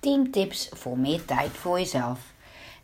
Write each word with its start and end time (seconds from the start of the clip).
10 0.00 0.30
tips 0.30 0.68
voor 0.72 0.98
meer 0.98 1.24
tijd 1.24 1.50
voor 1.50 1.78
jezelf. 1.78 2.18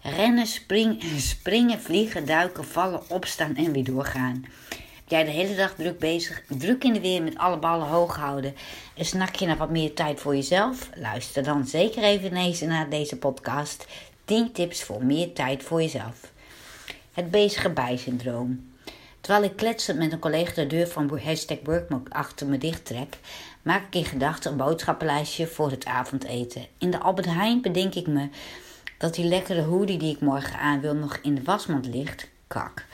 Rennen, 0.03 0.47
springen, 0.47 1.21
springen, 1.21 1.81
vliegen, 1.81 2.27
duiken, 2.27 2.65
vallen, 2.65 3.11
opstaan 3.11 3.57
en 3.57 3.73
weer 3.73 3.85
doorgaan. 3.85 4.45
Ben 4.71 5.19
jij 5.19 5.25
de 5.25 5.31
hele 5.31 5.55
dag 5.55 5.75
druk 5.75 5.99
bezig, 5.99 6.43
druk 6.49 6.85
in 6.85 6.93
de 6.93 7.01
weer 7.01 7.23
met 7.23 7.39
alle 7.39 7.59
ballen 7.59 7.87
hoog 7.87 8.17
houden 8.17 8.55
en 8.95 9.05
snak 9.05 9.35
je 9.35 9.47
naar 9.47 9.57
wat 9.57 9.71
meer 9.71 9.95
tijd 9.95 10.21
voor 10.21 10.35
jezelf? 10.35 10.91
Luister 10.95 11.43
dan 11.43 11.67
zeker 11.67 12.03
even 12.03 12.69
naar 12.69 12.89
deze 12.89 13.17
podcast. 13.17 13.87
10 14.25 14.53
tips 14.53 14.83
voor 14.83 15.05
meer 15.05 15.33
tijd 15.33 15.63
voor 15.63 15.83
jezelf. 15.83 16.33
Het 17.13 17.31
bezige 17.31 17.71
bij-syndroom. 17.71 18.76
Terwijl 19.27 19.47
ik 19.51 19.57
kletsend 19.57 19.99
met 19.99 20.13
een 20.13 20.19
collega 20.19 20.55
de 20.55 20.67
deur 20.67 20.89
van 20.89 21.21
hashtag 21.25 21.59
Workmok 21.63 22.09
achter 22.09 22.47
me 22.47 22.59
dicht 22.59 22.85
trek, 22.85 23.19
maak 23.63 23.87
ik 23.87 23.95
in 23.95 24.05
gedachten 24.05 24.51
een 24.51 24.57
boodschappenlijstje 24.57 25.47
voor 25.47 25.71
het 25.71 25.85
avondeten. 25.85 26.67
In 26.79 26.91
de 26.91 26.99
Albert 26.99 27.27
Heijn 27.27 27.63
bedenk 27.63 27.95
ik 27.95 28.07
me 28.07 28.29
dat 28.99 29.15
die 29.15 29.25
lekkere 29.25 29.63
hoodie 29.63 29.99
die 29.99 30.15
ik 30.15 30.21
morgen 30.21 30.59
aan 30.59 30.81
wil 30.81 30.95
nog 30.95 31.19
in 31.23 31.35
de 31.35 31.43
wasmand 31.43 31.87
ligt. 31.87 32.29
Kak. 32.47 32.85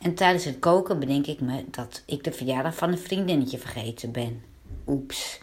En 0.00 0.14
tijdens 0.14 0.44
het 0.44 0.58
koken 0.58 0.98
bedenk 0.98 1.26
ik 1.26 1.40
me 1.40 1.64
dat 1.70 2.02
ik 2.06 2.24
de 2.24 2.32
verjaardag 2.32 2.74
van 2.74 2.92
een 2.92 2.98
vriendinnetje 2.98 3.58
vergeten 3.58 4.12
ben. 4.12 4.42
Oeps. 4.86 5.38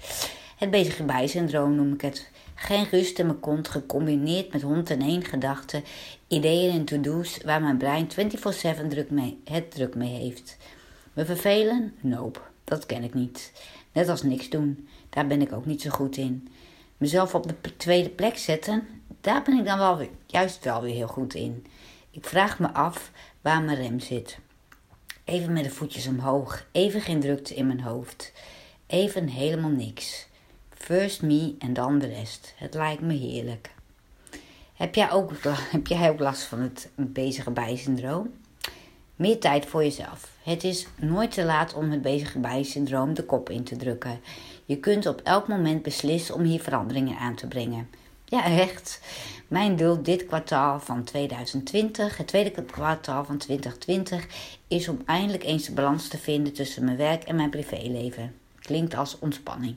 Het 0.56 0.72
bezige 0.72 1.04
bij-syndroom 1.04 1.76
noem 1.76 1.94
ik 1.94 2.02
het. 2.02 2.30
Geen 2.56 2.88
rust 2.90 3.20
in 3.20 3.26
mijn 3.26 3.40
kont, 3.40 3.68
gecombineerd 3.68 4.54
met 4.54 4.62
hond 4.62 4.90
en 4.90 5.02
één 5.02 5.24
gedachten, 5.24 5.84
ideeën 6.28 6.72
en 6.72 6.86
to-do's 6.86 7.40
waar 7.44 7.62
mijn 7.62 7.78
brein 7.78 8.08
24-7 8.10 8.88
druk 8.88 9.10
mee, 9.10 9.42
het 9.44 9.72
druk 9.72 9.96
mee 9.96 10.14
heeft. 10.14 10.58
Me 11.14 11.26
vervelen? 11.26 11.94
Nope, 12.02 12.40
dat 12.64 12.86
ken 12.86 13.04
ik 13.04 13.14
niet. 13.14 13.52
Net 13.92 14.10
als 14.10 14.24
niks 14.24 14.50
doen, 14.50 14.88
daar 15.10 15.28
ben 15.28 15.42
ik 15.42 15.54
ook 15.54 15.66
niet 15.66 15.82
zo 15.82 15.90
goed 15.90 16.18
in. 16.18 16.48
Mezelf 16.98 17.36
op 17.36 17.48
de 17.62 17.78
tweede 17.78 18.10
plek 18.10 18.38
zetten, 18.38 18.88
daar 19.22 19.42
ben 19.42 19.58
ik 19.58 19.66
dan 19.66 19.78
wel 19.78 19.98
weer, 19.98 20.10
juist 20.26 20.64
wel 20.64 20.82
weer 20.82 20.96
heel 20.96 21.08
goed 21.08 21.34
in. 21.34 21.66
Ik 22.12 22.26
vraag 22.26 22.60
me 22.60 22.74
af 22.74 23.12
waar 23.42 23.62
mijn 23.62 23.78
rem 23.78 24.00
zit. 24.00 24.38
Even 25.24 25.54
met 25.54 25.64
de 25.64 25.70
voetjes 25.70 26.08
omhoog, 26.08 26.66
even 26.72 27.02
geen 27.02 27.20
drukte 27.20 27.56
in 27.56 27.68
mijn 27.68 27.82
hoofd. 27.82 28.32
Even 28.88 29.28
helemaal 29.28 29.70
niks. 29.70 30.28
First 30.78 31.22
me 31.22 31.56
en 31.60 31.74
dan 31.74 32.00
de 32.00 32.08
rest. 32.08 32.54
Het 32.58 32.74
lijkt 32.74 33.02
me 33.02 33.14
heerlijk. 33.14 33.72
Heb 34.74 34.96
jij 34.96 35.12
ook, 35.12 35.32
heb 35.76 35.88
jij 35.88 36.10
ook 36.10 36.20
last 36.20 36.44
van 36.44 36.60
het 36.60 36.90
bezige 36.96 37.52
bij-syndroom? 37.52 38.34
Meer 39.16 39.40
tijd 39.40 39.66
voor 39.66 39.84
jezelf. 39.84 40.32
Het 40.44 40.64
is 40.64 40.88
nooit 40.96 41.32
te 41.32 41.44
laat 41.44 41.74
om 41.74 41.92
het 41.92 42.02
bezige 42.02 42.40
bij-syndroom 42.40 43.14
de 43.14 43.24
kop 43.24 43.50
in 43.50 43.64
te 43.64 43.76
drukken. 43.76 44.20
Je 44.66 44.78
kunt 44.78 45.06
op 45.06 45.22
elk 45.24 45.48
moment 45.48 45.82
beslissen 45.82 46.36
om 46.36 46.44
hier 46.44 46.62
veranderingen 46.62 47.18
aan 47.18 47.36
te 47.36 47.48
brengen. 47.48 47.90
Ja, 48.26 48.46
echt. 48.46 49.02
Mijn 49.48 49.76
doel 49.76 50.04
dit 50.04 50.26
kwartaal 50.26 50.80
van 50.80 51.04
2020, 51.04 52.18
het 52.18 52.28
tweede 52.28 52.52
kwartaal 52.52 53.26
van 53.26 53.38
2020, 53.38 54.28
is 54.68 54.88
om 54.88 55.02
eindelijk 55.06 55.44
eens 55.44 55.66
de 55.66 55.74
balans 55.74 56.08
te 56.08 56.18
vinden 56.18 56.54
tussen 56.54 56.86
mijn 56.86 56.98
werk 56.98 57.24
en 57.24 57.36
mijn 57.36 57.50
privéleven. 57.50 58.34
Klinkt 58.66 58.96
als 58.96 59.20
ontspanning. 59.20 59.76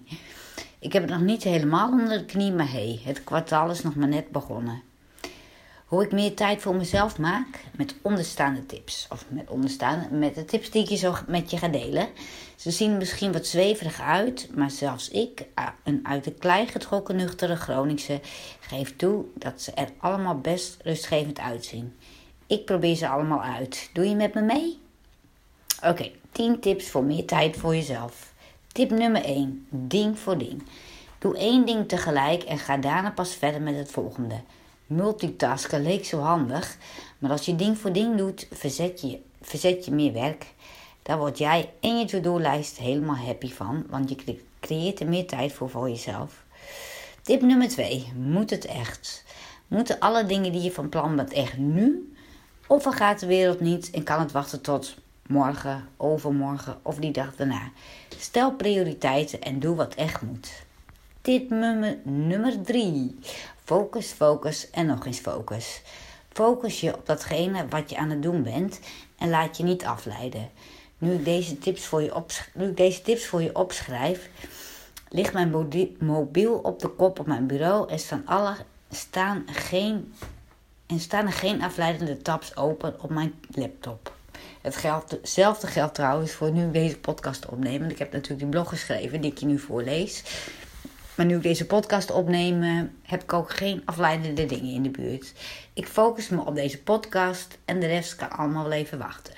Ik 0.78 0.92
heb 0.92 1.02
het 1.02 1.10
nog 1.10 1.20
niet 1.20 1.42
helemaal 1.42 1.90
onder 1.90 2.18
de 2.18 2.24
knie, 2.24 2.52
maar 2.52 2.70
hey, 2.70 3.00
het 3.04 3.24
kwartaal 3.24 3.70
is 3.70 3.82
nog 3.82 3.94
maar 3.94 4.08
net 4.08 4.30
begonnen. 4.30 4.82
Hoe 5.86 6.04
ik 6.04 6.12
meer 6.12 6.34
tijd 6.34 6.62
voor 6.62 6.74
mezelf 6.74 7.18
maak 7.18 7.64
met 7.76 7.94
onderstaande 8.02 8.66
tips. 8.66 9.06
Of 9.10 9.24
met 9.28 9.50
onderstaande, 9.50 10.16
met 10.16 10.34
de 10.34 10.44
tips 10.44 10.70
die 10.70 10.82
ik 10.82 10.88
je 10.88 10.96
zo 10.96 11.16
met 11.26 11.50
je 11.50 11.56
ga 11.56 11.68
delen. 11.68 12.08
Ze 12.56 12.70
zien 12.70 12.96
misschien 12.96 13.32
wat 13.32 13.46
zweverig 13.46 14.00
uit, 14.00 14.48
maar 14.54 14.70
zelfs 14.70 15.08
ik, 15.08 15.44
een 15.84 16.00
uit 16.02 16.24
de 16.24 16.32
klei 16.32 16.66
getrokken 16.66 17.16
nuchtere 17.16 17.56
Groningse, 17.56 18.20
geef 18.60 18.96
toe 18.96 19.24
dat 19.34 19.62
ze 19.62 19.72
er 19.72 19.88
allemaal 19.98 20.38
best 20.38 20.76
rustgevend 20.82 21.38
uitzien. 21.38 21.96
Ik 22.46 22.64
probeer 22.64 22.94
ze 22.94 23.08
allemaal 23.08 23.42
uit. 23.42 23.90
Doe 23.92 24.08
je 24.08 24.14
met 24.14 24.34
me 24.34 24.42
mee? 24.42 24.80
Oké, 25.84 26.10
10 26.32 26.60
tips 26.60 26.90
voor 26.90 27.04
meer 27.04 27.26
tijd 27.26 27.56
voor 27.56 27.74
jezelf. 27.74 28.36
Tip 28.72 28.90
nummer 28.90 29.24
1. 29.24 29.66
Ding 29.70 30.18
voor 30.18 30.38
ding. 30.38 30.62
Doe 31.18 31.36
één 31.36 31.66
ding 31.66 31.88
tegelijk 31.88 32.42
en 32.42 32.58
ga 32.58 32.76
daarna 32.76 33.10
pas 33.10 33.34
verder 33.34 33.60
met 33.60 33.76
het 33.76 33.90
volgende. 33.90 34.40
Multitasken 34.86 35.82
leek 35.82 36.04
zo 36.04 36.18
handig, 36.18 36.76
maar 37.18 37.30
als 37.30 37.46
je 37.46 37.56
ding 37.56 37.78
voor 37.78 37.92
ding 37.92 38.16
doet, 38.16 38.48
verzet 38.52 39.00
je, 39.00 39.20
verzet 39.42 39.84
je 39.84 39.90
meer 39.90 40.12
werk. 40.12 40.46
Daar 41.02 41.18
word 41.18 41.38
jij 41.38 41.72
en 41.80 41.98
je 41.98 42.04
to-do-lijst 42.04 42.78
helemaal 42.78 43.16
happy 43.16 43.52
van, 43.52 43.86
want 43.88 44.08
je 44.08 44.38
creëert 44.60 45.00
er 45.00 45.08
meer 45.08 45.26
tijd 45.26 45.52
voor 45.52 45.70
voor 45.70 45.88
jezelf. 45.88 46.44
Tip 47.22 47.42
nummer 47.42 47.68
2. 47.68 48.12
Moet 48.16 48.50
het 48.50 48.64
echt? 48.64 49.24
Moeten 49.66 49.98
alle 49.98 50.26
dingen 50.26 50.52
die 50.52 50.62
je 50.62 50.72
van 50.72 50.88
plan 50.88 51.16
bent 51.16 51.32
echt 51.32 51.56
nu? 51.56 52.12
Of 52.66 52.84
gaat 52.84 53.20
de 53.20 53.26
wereld 53.26 53.60
niet 53.60 53.90
en 53.90 54.02
kan 54.02 54.20
het 54.20 54.32
wachten 54.32 54.60
tot 54.60 54.94
morgen, 55.28 55.88
overmorgen 55.96 56.78
of 56.82 56.96
die 56.96 57.12
dag 57.12 57.36
daarna? 57.36 57.70
Stel 58.18 58.52
prioriteiten 58.52 59.40
en 59.40 59.60
doe 59.60 59.76
wat 59.76 59.94
echt 59.94 60.22
moet. 60.22 60.66
Tip 61.20 61.50
nummer 62.04 62.62
3. 62.62 63.18
Focus, 63.64 64.06
focus 64.06 64.70
en 64.70 64.86
nog 64.86 65.06
eens 65.06 65.18
focus. 65.18 65.82
Focus 66.32 66.80
je 66.80 66.94
op 66.94 67.06
datgene 67.06 67.68
wat 67.68 67.90
je 67.90 67.96
aan 67.96 68.10
het 68.10 68.22
doen 68.22 68.42
bent 68.42 68.80
en 69.18 69.30
laat 69.30 69.56
je 69.56 69.62
niet 69.62 69.84
afleiden. 69.84 70.50
Nu 70.98 71.12
ik 71.12 71.24
deze 71.24 71.58
tips 71.58 71.84
voor 71.84 72.02
je, 72.02 72.22
nu 72.54 72.74
deze 72.74 73.02
tips 73.02 73.26
voor 73.26 73.42
je 73.42 73.54
opschrijf, 73.54 74.30
ligt 75.08 75.32
mijn 75.32 75.50
mobiel 75.98 76.54
op 76.54 76.80
de 76.80 76.88
kop 76.88 77.18
op 77.18 77.26
mijn 77.26 77.46
bureau 77.46 77.90
en 77.90 77.98
staan, 77.98 78.22
alle, 78.26 78.56
staan, 78.90 79.44
geen, 79.46 80.14
en 80.86 81.00
staan 81.00 81.26
er 81.26 81.32
geen 81.32 81.62
afleidende 81.62 82.16
tabs 82.16 82.56
open 82.56 83.02
op 83.02 83.10
mijn 83.10 83.34
laptop. 83.48 84.16
Hetzelfde 84.62 85.66
geldt 85.66 85.94
trouwens 85.94 86.32
voor 86.32 86.50
nu 86.50 86.70
deze 86.70 86.98
podcast 86.98 87.46
opnemen. 87.46 87.90
Ik 87.90 87.98
heb 87.98 88.12
natuurlijk 88.12 88.40
die 88.40 88.48
blog 88.48 88.68
geschreven 88.68 89.20
die 89.20 89.30
ik 89.30 89.38
je 89.38 89.46
nu 89.46 89.58
voorlees. 89.58 90.22
Maar 91.14 91.26
nu 91.26 91.36
ik 91.36 91.42
deze 91.42 91.66
podcast 91.66 92.10
opneem, 92.10 92.62
eh, 92.62 92.80
heb 93.02 93.22
ik 93.22 93.32
ook 93.32 93.50
geen 93.50 93.82
afleidende 93.84 94.46
dingen 94.46 94.74
in 94.74 94.82
de 94.82 94.90
buurt. 94.90 95.32
Ik 95.72 95.86
focus 95.86 96.28
me 96.28 96.44
op 96.44 96.54
deze 96.54 96.82
podcast 96.82 97.58
en 97.64 97.80
de 97.80 97.86
rest 97.86 98.14
kan 98.16 98.30
allemaal 98.30 98.62
wel 98.62 98.72
even 98.72 98.98
wachten. 98.98 99.34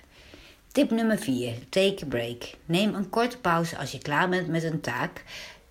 Tip 0.72 0.90
nummer 0.90 1.18
4. 1.18 1.54
Take 1.68 2.04
a 2.04 2.06
break. 2.08 2.42
Neem 2.64 2.94
een 2.94 3.10
korte 3.10 3.38
pauze 3.38 3.76
als 3.76 3.92
je 3.92 3.98
klaar 3.98 4.28
bent 4.28 4.48
met 4.48 4.62
een 4.62 4.80
taak. 4.80 5.24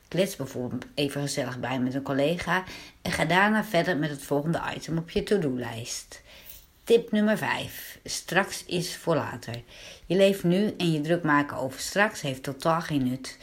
Klets 0.07 0.35
bijvoorbeeld 0.35 0.85
even 0.95 1.21
gezellig 1.21 1.59
bij 1.59 1.79
met 1.79 1.93
een 1.93 2.01
collega 2.01 2.63
en 3.01 3.11
ga 3.11 3.25
daarna 3.25 3.63
verder 3.63 3.97
met 3.97 4.09
het 4.09 4.23
volgende 4.23 4.61
item 4.75 4.97
op 4.97 5.09
je 5.09 5.23
to-do-lijst. 5.23 6.21
Tip 6.89 7.11
nummer 7.11 7.37
5. 7.37 7.99
Straks 8.03 8.65
is 8.65 8.95
voor 8.95 9.15
later. 9.15 9.61
Je 10.05 10.15
leeft 10.15 10.43
nu 10.43 10.73
en 10.77 10.91
je 10.91 11.01
druk 11.01 11.23
maken 11.23 11.57
over 11.57 11.79
straks 11.79 12.21
heeft 12.21 12.43
totaal 12.43 12.81
geen 12.81 13.03
nut. 13.03 13.37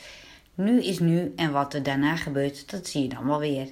Nu 0.54 0.82
is 0.82 0.98
nu 0.98 1.32
en 1.36 1.52
wat 1.52 1.74
er 1.74 1.82
daarna 1.82 2.16
gebeurt, 2.16 2.70
dat 2.70 2.86
zie 2.86 3.02
je 3.02 3.08
dan 3.08 3.26
wel 3.26 3.38
weer. 3.38 3.68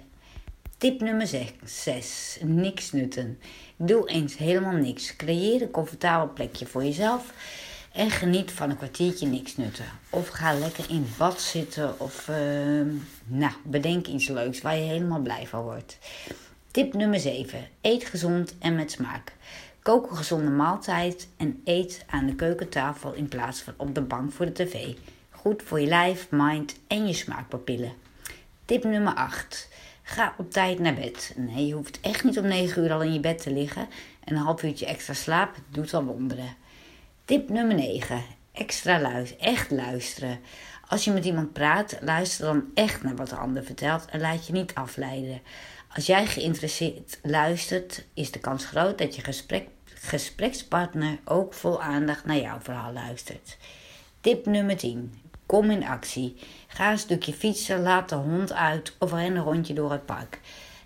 Tip 0.78 1.00
nummer 1.00 1.28
6. 1.64 2.38
Niks 2.42 2.92
nutten. 2.92 3.38
Doe 3.76 4.08
eens 4.08 4.36
helemaal 4.36 4.76
niks. 4.76 5.16
Creëer 5.16 5.62
een 5.62 5.70
comfortabel 5.70 6.32
plekje 6.32 6.66
voor 6.66 6.84
jezelf 6.84 7.32
en 7.92 8.10
geniet 8.10 8.52
van 8.52 8.70
een 8.70 8.76
kwartiertje 8.76 9.26
niks 9.26 9.56
nutten. 9.56 9.86
Of 10.10 10.28
ga 10.28 10.52
lekker 10.52 10.90
in 10.90 11.06
bad 11.18 11.40
zitten 11.40 12.00
of 12.00 12.28
uh, 12.28 12.36
nou, 13.26 13.52
bedenk 13.64 14.06
iets 14.06 14.28
leuks 14.28 14.60
waar 14.60 14.76
je 14.76 14.82
helemaal 14.82 15.20
blij 15.20 15.46
van 15.46 15.62
wordt. 15.62 15.98
Tip 16.74 16.94
nummer 16.94 17.20
7. 17.20 17.68
Eet 17.80 18.04
gezond 18.04 18.54
en 18.58 18.74
met 18.74 18.90
smaak. 18.90 19.32
Kook 19.82 20.10
een 20.10 20.16
gezonde 20.16 20.50
maaltijd 20.50 21.28
en 21.36 21.60
eet 21.64 22.04
aan 22.06 22.26
de 22.26 22.34
keukentafel 22.34 23.12
in 23.12 23.28
plaats 23.28 23.60
van 23.60 23.74
op 23.76 23.94
de 23.94 24.00
bank 24.00 24.32
voor 24.32 24.46
de 24.46 24.52
tv. 24.52 24.94
Goed 25.30 25.62
voor 25.62 25.80
je 25.80 25.86
lijf, 25.86 26.26
mind 26.30 26.76
en 26.86 27.06
je 27.06 27.12
smaakpapillen. 27.12 27.92
Tip 28.64 28.84
nummer 28.84 29.14
8. 29.14 29.68
Ga 30.02 30.34
op 30.38 30.50
tijd 30.50 30.78
naar 30.78 30.94
bed. 30.94 31.34
Nee, 31.36 31.66
je 31.66 31.74
hoeft 31.74 32.00
echt 32.00 32.24
niet 32.24 32.38
om 32.38 32.46
9 32.46 32.84
uur 32.84 32.92
al 32.92 33.02
in 33.02 33.12
je 33.12 33.20
bed 33.20 33.42
te 33.42 33.52
liggen. 33.52 33.88
En 34.24 34.34
een 34.34 34.42
half 34.42 34.62
uurtje 34.62 34.86
extra 34.86 35.14
slaap 35.14 35.56
doet 35.68 35.94
al 35.94 36.04
wonderen. 36.04 36.56
Tip 37.24 37.48
nummer 37.48 37.74
9. 37.74 38.22
Extra 38.52 39.00
luisteren. 39.00 39.44
Echt 39.44 39.70
luisteren. 39.70 40.40
Als 40.88 41.04
je 41.04 41.10
met 41.10 41.24
iemand 41.24 41.52
praat, 41.52 41.98
luister 42.00 42.44
dan 42.44 42.64
echt 42.74 43.02
naar 43.02 43.16
wat 43.16 43.28
de 43.28 43.36
ander 43.36 43.64
vertelt 43.64 44.04
en 44.04 44.20
laat 44.20 44.46
je 44.46 44.52
niet 44.52 44.74
afleiden. 44.74 45.40
Als 45.94 46.06
jij 46.06 46.26
geïnteresseerd 46.26 47.18
luistert, 47.22 48.04
is 48.14 48.30
de 48.30 48.38
kans 48.38 48.64
groot 48.64 48.98
dat 48.98 49.14
je 49.14 49.22
gesprek, 49.22 49.68
gesprekspartner 49.84 51.18
ook 51.24 51.54
vol 51.54 51.82
aandacht 51.82 52.24
naar 52.24 52.36
jouw 52.36 52.60
verhaal 52.60 52.92
luistert. 52.92 53.56
Tip 54.20 54.46
nummer 54.46 54.76
10. 54.76 55.14
Kom 55.46 55.70
in 55.70 55.84
actie. 55.84 56.36
Ga 56.66 56.90
een 56.90 56.98
stukje 56.98 57.32
fietsen, 57.32 57.82
laat 57.82 58.08
de 58.08 58.14
hond 58.14 58.52
uit 58.52 58.94
of 58.98 59.12
ren 59.12 59.36
een 59.36 59.42
rondje 59.42 59.74
door 59.74 59.92
het 59.92 60.06
park. 60.06 60.40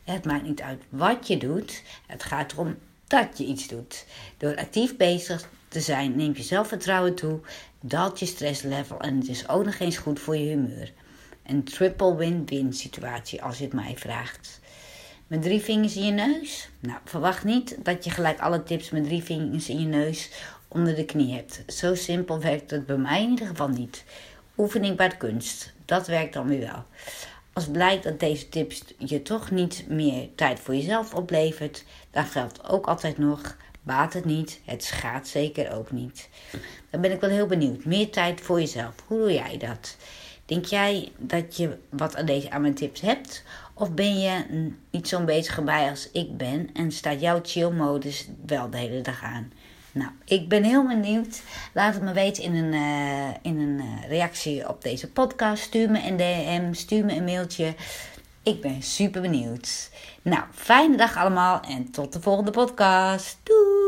Het 0.05 0.25
maakt 0.25 0.43
niet 0.43 0.61
uit 0.61 0.83
wat 0.89 1.27
je 1.27 1.37
doet, 1.37 1.83
het 2.07 2.23
gaat 2.23 2.53
erom 2.53 2.77
dat 3.07 3.39
je 3.39 3.45
iets 3.45 3.69
doet. 3.69 4.07
Door 4.37 4.57
actief 4.57 4.97
bezig 4.97 5.49
te 5.69 5.81
zijn 5.81 6.17
neemt 6.17 6.37
je 6.37 6.43
zelfvertrouwen 6.43 7.15
toe, 7.15 7.41
daalt 7.81 8.19
je 8.19 8.27
stresslevel 8.27 9.01
en 9.01 9.19
het 9.19 9.29
is 9.29 9.49
ook 9.49 9.65
nog 9.65 9.79
eens 9.79 9.99
goed 9.99 10.21
voor 10.21 10.37
je 10.37 10.49
humeur. 10.49 10.93
Een 11.47 11.65
triple 11.65 12.17
win-win 12.17 12.73
situatie 12.73 13.43
als 13.43 13.59
je 13.59 13.65
het 13.65 13.73
mij 13.73 13.97
vraagt. 13.97 14.61
Met 15.29 15.43
drie 15.43 15.61
vingers 15.61 15.97
in 15.97 16.05
je 16.05 16.13
neus? 16.13 16.69
Nou, 16.81 16.99
verwacht 17.05 17.45
niet 17.45 17.77
dat 17.83 18.05
je 18.05 18.11
gelijk 18.11 18.41
alle 18.41 18.63
tips 18.63 18.91
met 18.91 19.05
drie 19.05 19.23
vingers 19.23 19.69
in 19.69 19.81
je 19.81 19.87
neus 19.87 20.31
onder 20.69 20.95
de 20.95 21.05
knie 21.05 21.35
hebt. 21.35 21.63
Zo 21.67 21.95
simpel 21.95 22.41
werkt 22.41 22.71
het 22.71 22.87
bij 22.87 22.97
mij 22.97 23.23
in 23.23 23.31
ieder 23.31 23.47
geval 23.47 23.69
niet. 23.69 24.05
Oefening 24.59 24.97
bij 24.97 25.09
de 25.09 25.17
kunst, 25.17 25.73
dat 25.85 26.07
werkt 26.07 26.33
dan 26.33 26.49
weer 26.49 26.61
wel. 26.61 26.85
Als 27.53 27.67
blijkt 27.67 28.05
dat 28.05 28.21
deze 28.21 28.49
tips 28.49 28.85
je 28.99 29.23
toch 29.23 29.51
niet 29.51 29.85
meer 29.89 30.29
tijd 30.35 30.61
voor 30.61 30.75
jezelf 30.75 31.15
oplevert, 31.15 31.85
dan 32.11 32.25
geldt 32.25 32.69
ook 32.69 32.87
altijd 32.87 33.19
nog: 33.19 33.57
baat 33.83 34.13
het 34.13 34.25
niet, 34.25 34.61
het 34.65 34.85
schaadt 34.85 35.29
zeker 35.29 35.73
ook 35.73 35.91
niet. 35.91 36.29
Dan 36.91 37.01
ben 37.01 37.13
ik 37.13 37.21
wel 37.21 37.31
heel 37.31 37.47
benieuwd. 37.47 37.85
Meer 37.85 38.11
tijd 38.11 38.41
voor 38.41 38.61
jezelf. 38.61 38.95
Hoe 39.07 39.19
doe 39.19 39.33
jij 39.33 39.57
dat? 39.57 39.97
Denk 40.49 40.65
jij 40.65 41.13
dat 41.17 41.57
je 41.57 41.79
wat 41.89 42.17
aan 42.17 42.27
deze 42.27 42.51
aan 42.51 42.61
mijn 42.61 42.75
tips 42.75 43.01
hebt? 43.01 43.45
Of 43.79 43.93
ben 43.93 44.19
je 44.19 44.45
niet 44.91 45.09
zo'n 45.09 45.25
bezige 45.25 45.63
bij 45.63 45.91
als 45.91 46.11
ik 46.13 46.37
ben 46.37 46.71
en 46.73 46.93
staat 46.93 47.21
jouw 47.21 47.41
chill-modus 47.43 48.29
wel 48.47 48.71
de 48.71 48.77
hele 48.77 49.01
dag 49.01 49.23
aan? 49.23 49.53
Nou, 49.93 50.11
ik 50.25 50.49
ben 50.49 50.63
heel 50.63 50.87
benieuwd. 50.87 51.43
Laat 51.75 51.95
het 51.95 52.03
me 52.03 52.13
weten 52.13 52.43
in 52.43 52.55
een, 52.55 52.73
uh, 52.73 53.29
in 53.43 53.61
een 53.61 53.79
uh, 53.79 54.09
reactie 54.09 54.69
op 54.69 54.83
deze 54.83 55.11
podcast. 55.11 55.63
Stuur 55.63 55.91
me 55.91 56.07
een 56.07 56.17
DM, 56.17 56.73
stuur 56.73 57.05
me 57.05 57.17
een 57.17 57.25
mailtje. 57.25 57.75
Ik 58.43 58.61
ben 58.61 58.83
super 58.83 59.21
benieuwd. 59.21 59.91
Nou, 60.23 60.43
fijne 60.55 60.97
dag 60.97 61.17
allemaal 61.17 61.61
en 61.61 61.91
tot 61.91 62.13
de 62.13 62.21
volgende 62.21 62.51
podcast. 62.51 63.39
Doei! 63.43 63.88